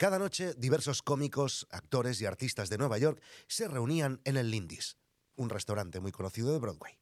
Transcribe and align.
Cada 0.00 0.18
noche, 0.18 0.54
diversos 0.56 1.02
cómicos, 1.02 1.66
actores 1.70 2.22
y 2.22 2.24
artistas 2.24 2.70
de 2.70 2.78
Nueva 2.78 2.96
York 2.96 3.22
se 3.46 3.68
reunían 3.68 4.22
en 4.24 4.38
el 4.38 4.50
Lindy's, 4.50 4.96
un 5.36 5.50
restaurante 5.50 6.00
muy 6.00 6.10
conocido 6.10 6.54
de 6.54 6.58
Broadway. 6.58 6.98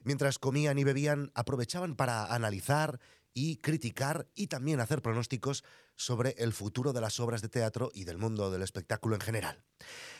Mientras 0.00 0.38
comían 0.38 0.78
y 0.78 0.84
bebían, 0.84 1.32
aprovechaban 1.34 1.96
para 1.96 2.26
analizar 2.26 3.00
y 3.32 3.56
criticar 3.56 4.28
y 4.34 4.48
también 4.48 4.80
hacer 4.80 5.00
pronósticos 5.00 5.64
sobre 5.96 6.34
el 6.36 6.52
futuro 6.52 6.92
de 6.92 7.00
las 7.00 7.18
obras 7.18 7.40
de 7.40 7.48
teatro 7.48 7.90
y 7.94 8.04
del 8.04 8.18
mundo 8.18 8.50
del 8.50 8.60
espectáculo 8.60 9.14
en 9.14 9.22
general. 9.22 9.64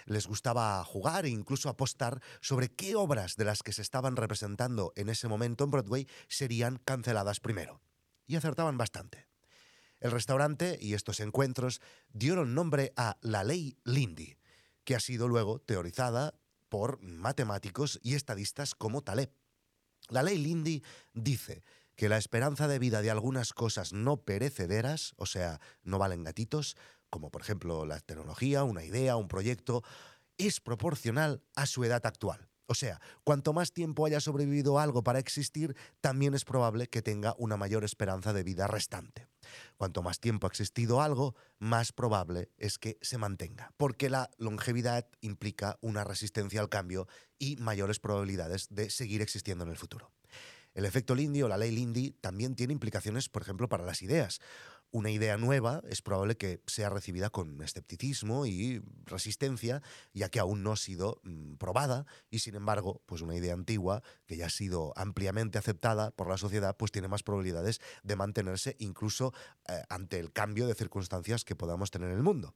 Les 0.07 0.27
gustaba 0.27 0.83
jugar 0.85 1.27
e 1.27 1.29
incluso 1.29 1.69
apostar 1.69 2.23
sobre 2.41 2.71
qué 2.71 2.97
obras 2.97 3.37
de 3.37 3.45
las 3.45 3.63
que 3.63 3.75
se 3.75 3.83
estaban 3.83 4.17
representando 4.17 4.95
en 4.97 5.11
ese 5.11 5.29
momento 5.29 5.63
en 5.63 5.73
Broadway 5.73 6.09
serían 6.27 6.79
canceladas 6.79 7.39
primero. 7.39 7.83
Y 8.27 8.37
acertaban 8.37 8.79
bastante. 8.79 9.28
El 10.01 10.11
restaurante 10.11 10.79
y 10.80 10.95
estos 10.95 11.21
encuentros 11.21 11.80
dieron 12.12 12.55
nombre 12.55 12.93
a 12.97 13.17
la 13.21 13.45
ley 13.45 13.77
Lindy, 13.85 14.37
que 14.84 14.95
ha 14.95 15.01
sido 15.01 15.29
luego 15.29 15.61
teorizada 15.61 16.34
por 16.69 17.01
matemáticos 17.02 17.98
y 18.02 18.15
estadistas 18.15 18.74
como 18.74 19.02
Taleb. 19.02 19.33
La 20.09 20.23
ley 20.23 20.38
Lindy 20.38 20.83
dice 21.15 21.62
que 21.97 22.09
la 22.09 22.16
esperanza 22.16 22.69
de 22.69 22.79
vida 22.79 23.02
de 23.02 23.11
algunas 23.11 23.52
cosas 23.52 23.93
no 23.93 24.19
perecederas, 24.19 25.15
o 25.16 25.27
sea, 25.27 25.61
no 25.83 25.99
valen 25.99 26.23
gatitos, 26.23 26.77
como 27.10 27.30
por 27.30 27.43
ejemplo 27.43 27.85
la 27.85 27.99
tecnología, 28.01 28.65
una 28.65 28.85
idea, 28.85 29.16
un 29.16 29.29
proyecto, 29.29 29.83
es 30.37 30.60
proporcional 30.60 31.43
a 31.57 31.66
su 31.66 31.83
edad 31.85 32.07
actual. 32.07 32.49
O 32.66 32.74
sea, 32.74 33.01
cuanto 33.24 33.55
más 33.55 33.73
tiempo 33.73 34.05
haya 34.07 34.21
sobrevivido 34.21 34.79
algo 34.79 35.02
para 35.02 35.19
existir, 35.19 35.74
también 36.01 36.35
es 36.35 36.45
probable 36.45 36.87
que 36.87 37.02
tenga 37.02 37.35
una 37.38 37.57
mayor 37.57 37.83
esperanza 37.83 38.35
de 38.35 38.43
vida 38.43 38.66
restante. 38.66 39.27
Cuanto 39.78 40.02
más 40.02 40.18
tiempo 40.18 40.46
ha 40.46 40.50
existido 40.50 41.00
algo, 41.00 41.37
más 41.60 41.92
probable 41.92 42.50
es 42.59 42.78
que 42.78 42.98
se 43.00 43.16
mantenga, 43.16 43.73
porque 43.77 44.10
la 44.10 44.28
longevidad 44.37 45.06
implica 45.20 45.78
una 45.80 46.02
resistencia 46.02 46.60
al 46.60 46.68
cambio 46.68 47.07
y 47.38 47.57
mayores 47.59 48.01
probabilidades 48.01 48.66
de 48.70 48.90
seguir 48.90 49.23
existiendo 49.23 49.62
en 49.62 49.70
el 49.70 49.76
futuro. 49.76 50.10
El 50.74 50.85
efecto 50.85 51.15
Lindy 51.15 51.43
o 51.43 51.48
la 51.48 51.57
ley 51.57 51.70
Lindy 51.70 52.10
también 52.20 52.57
tiene 52.57 52.73
implicaciones, 52.73 53.29
por 53.29 53.43
ejemplo, 53.43 53.68
para 53.68 53.85
las 53.85 54.02
ideas. 54.02 54.40
Una 54.91 55.11
idea 55.11 55.37
nueva 55.37 55.83
es 55.91 56.01
probable 56.01 56.39
que 56.39 56.63
sea 56.67 56.89
recibida 56.89 57.29
con 57.29 57.63
escepticismo 57.63 58.47
y 58.47 58.83
resistencia, 59.05 59.83
ya 60.15 60.31
que 60.31 60.41
aún 60.41 60.63
no 60.63 60.73
ha 60.73 60.77
sido 60.77 61.21
mm, 61.25 61.57
probada 61.57 62.07
y, 62.31 62.39
sin 62.39 62.55
embargo, 62.55 63.03
pues 63.05 63.21
una 63.21 63.37
idea 63.37 63.53
antigua 63.53 64.03
que 64.25 64.39
ya 64.39 64.47
ha 64.47 64.50
sido 64.50 64.94
ampliamente 64.97 65.59
aceptada 65.59 66.11
por 66.11 66.28
la 66.28 66.39
sociedad, 66.39 66.77
pues 66.78 66.91
tiene 66.91 67.06
más 67.06 67.22
probabilidades 67.22 67.83
de 68.03 68.16
mantenerse 68.16 68.77
incluso 68.78 69.34
eh, 69.69 69.83
ante 69.91 70.19
el 70.19 70.33
cambio 70.33 70.66
de 70.66 70.75
circunstancias 70.75 71.44
que 71.44 71.55
podamos 71.55 71.91
tener 71.91 72.11
en 72.11 72.16
el 72.16 72.22
mundo. 72.22 72.55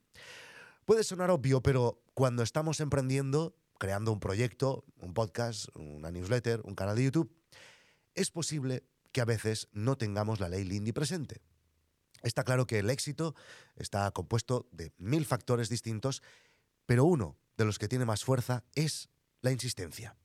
Puede 0.85 1.03
sonar 1.03 1.29
obvio, 1.29 1.61
pero 1.61 2.01
cuando 2.15 2.41
estamos 2.41 2.79
emprendiendo, 2.79 3.55
creando 3.77 4.11
un 4.11 4.19
proyecto, 4.19 4.85
un 4.97 5.13
podcast, 5.13 5.67
una 5.75 6.09
newsletter, 6.09 6.61
un 6.63 6.73
canal 6.73 6.95
de 6.95 7.03
YouTube, 7.03 7.31
es 8.15 8.31
posible 8.31 8.83
que 9.11 9.21
a 9.21 9.25
veces 9.25 9.69
no 9.71 9.97
tengamos 9.97 10.39
la 10.39 10.49
ley 10.49 10.63
Lindy 10.63 10.91
presente. 10.91 11.41
Está 12.23 12.43
claro 12.43 12.65
que 12.65 12.79
el 12.79 12.89
éxito 12.89 13.35
está 13.75 14.09
compuesto 14.11 14.67
de 14.71 14.93
mil 14.97 15.25
factores 15.25 15.69
distintos, 15.69 16.23
pero 16.85 17.05
uno 17.05 17.37
de 17.57 17.65
los 17.65 17.77
que 17.77 17.87
tiene 17.87 18.05
más 18.05 18.23
fuerza 18.23 18.63
es 18.75 19.09
la 19.41 19.51
insistencia. 19.51 20.15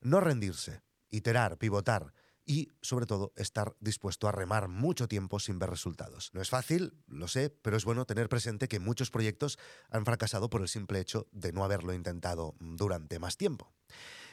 No 0.00 0.20
rendirse, 0.20 0.82
iterar, 1.10 1.58
pivotar 1.58 2.12
y, 2.44 2.72
sobre 2.80 3.06
todo, 3.06 3.32
estar 3.36 3.76
dispuesto 3.80 4.28
a 4.28 4.32
remar 4.32 4.68
mucho 4.68 5.08
tiempo 5.08 5.40
sin 5.40 5.58
ver 5.58 5.68
resultados. 5.68 6.30
No 6.32 6.40
es 6.40 6.48
fácil, 6.48 6.94
lo 7.06 7.28
sé, 7.28 7.50
pero 7.50 7.76
es 7.76 7.84
bueno 7.84 8.06
tener 8.06 8.28
presente 8.28 8.68
que 8.68 8.78
muchos 8.78 9.10
proyectos 9.10 9.58
han 9.90 10.04
fracasado 10.04 10.48
por 10.48 10.62
el 10.62 10.68
simple 10.68 11.00
hecho 11.00 11.26
de 11.32 11.52
no 11.52 11.64
haberlo 11.64 11.92
intentado 11.92 12.54
durante 12.60 13.18
más 13.18 13.36
tiempo. 13.36 13.72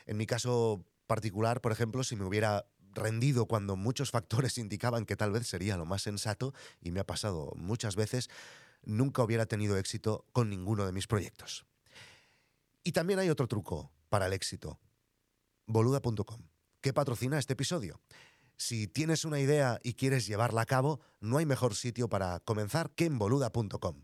En 0.06 0.18
mi 0.18 0.28
caso 0.28 0.86
particular, 1.08 1.60
por 1.60 1.72
ejemplo, 1.72 2.04
si 2.04 2.16
me 2.16 2.26
hubiera 2.26 2.66
rendido 2.94 3.46
cuando 3.46 3.76
muchos 3.76 4.12
factores 4.12 4.58
indicaban 4.60 5.06
que 5.06 5.16
tal 5.16 5.32
vez 5.32 5.48
sería 5.48 5.78
lo 5.78 5.86
más 5.86 6.02
sensato, 6.02 6.54
y 6.82 6.92
me 6.92 7.00
ha 7.00 7.06
pasado 7.06 7.54
muchas 7.56 7.96
veces, 7.96 8.30
nunca 8.84 9.24
hubiera 9.24 9.46
tenido 9.46 9.78
éxito 9.78 10.26
con 10.32 10.50
ninguno 10.50 10.86
de 10.86 10.92
mis 10.92 11.08
proyectos. 11.08 11.66
Y 12.84 12.92
también 12.92 13.20
hay 13.20 13.30
otro 13.30 13.48
truco 13.48 13.92
para 14.10 14.28
el 14.28 14.34
éxito. 14.34 14.80
Boluda.com, 15.66 16.42
que 16.82 16.94
patrocina 16.94 17.40
este 17.40 17.54
episodio. 17.54 18.02
Si 18.58 18.88
tienes 18.88 19.26
una 19.26 19.40
idea 19.40 19.80
y 19.84 19.94
quieres 19.94 20.28
llevarla 20.28 20.62
a 20.62 20.66
cabo, 20.66 21.00
no 21.20 21.38
hay 21.38 21.46
mejor 21.46 21.76
sitio 21.76 22.10
para 22.10 22.40
comenzar 22.42 22.92
que 22.92 23.06
en 23.06 23.18
boluda.com 23.18 24.04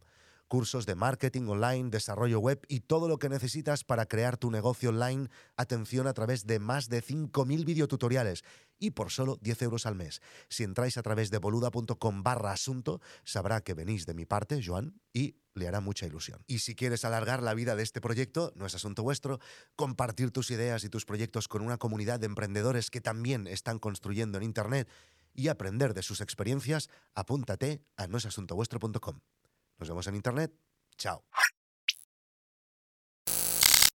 cursos 0.50 0.86
de 0.86 0.96
marketing 0.96 1.48
online, 1.48 1.92
desarrollo 1.92 2.40
web 2.40 2.60
y 2.68 2.82
todo 2.82 3.08
lo 3.08 3.20
que 3.20 3.30
necesitas 3.30 3.86
para 3.86 4.08
crear 4.08 4.36
tu 4.36 4.52
negocio 4.52 4.90
online. 4.90 5.30
Atención 5.56 6.08
a 6.08 6.14
través 6.14 6.46
de 6.46 6.60
más 6.60 6.90
de 6.90 7.02
5.000 7.02 7.64
videotutoriales 7.64 8.44
y 8.80 8.92
por 8.92 9.12
solo 9.12 9.38
10 9.42 9.62
euros 9.62 9.86
al 9.86 9.96
mes. 9.96 10.22
Si 10.50 10.64
entráis 10.64 10.98
a 10.98 11.04
través 11.04 11.30
de 11.30 11.38
boluda.com 11.38 12.24
barra 12.24 12.52
asunto, 12.52 13.00
sabrá 13.24 13.62
que 13.62 13.74
venís 13.74 14.06
de 14.06 14.14
mi 14.14 14.26
parte, 14.26 14.62
Joan, 14.66 15.00
y 15.14 15.36
le 15.54 15.68
hará 15.68 15.82
mucha 15.82 16.08
ilusión. 16.08 16.44
Y 16.48 16.60
si 16.60 16.76
quieres 16.76 17.06
alargar 17.06 17.44
la 17.44 17.54
vida 17.54 17.76
de 17.76 17.84
este 17.84 18.02
proyecto, 18.02 18.52
no 18.56 18.66
es 18.66 18.74
asunto 18.74 19.04
vuestro, 19.04 19.40
compartir 19.76 20.32
tus 20.32 20.52
ideas 20.52 20.84
y 20.84 20.90
tus 20.90 21.06
proyectos 21.06 21.48
con 21.48 21.62
una 21.62 21.78
comunidad 21.78 22.20
de 22.20 22.26
emprendedores 22.26 22.90
que 22.90 23.02
también 23.02 23.46
están 23.48 23.80
construyendo 23.80 24.38
en 24.38 24.44
Internet 24.44 24.90
y 25.34 25.50
aprender 25.50 25.94
de 25.94 26.02
sus 26.02 26.22
experiencias, 26.22 26.90
apúntate 27.14 27.84
a 27.98 28.08
noesasuntovuestro.com. 28.08 29.20
Nos 29.80 29.90
vemos 29.90 30.08
en 30.08 30.16
internet. 30.16 30.52
Chao. 30.98 31.24